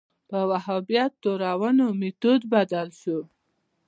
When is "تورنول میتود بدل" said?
1.23-2.87